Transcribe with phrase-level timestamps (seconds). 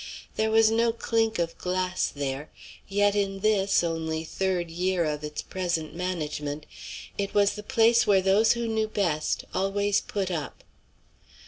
[0.35, 2.49] There was no clink of glass there.
[2.87, 6.65] Yet in this, only third year of its present management,
[7.19, 10.63] it was the place where those who knew best always put up.